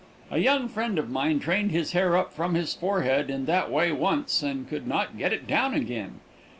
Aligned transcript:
A 0.31 0.39
young 0.39 0.67
friend 0.67 0.97
of 0.97 1.11
mine 1.11 1.39
trained 1.39 1.69
his 1.69 1.91
hair 1.91 2.17
up 2.17 2.33
from 2.33 2.55
his 2.55 2.73
forehead 2.73 3.29
in 3.29 3.45
that 3.45 3.69
way 3.69 3.91
once 3.91 4.41
and 4.41 4.67
could 4.67 4.87
not 4.87 5.15
get 5.15 5.31
it 5.31 5.45
down 5.45 5.75
again. 5.75 6.21